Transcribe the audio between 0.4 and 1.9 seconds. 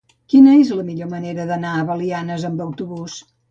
és la millor manera d'anar a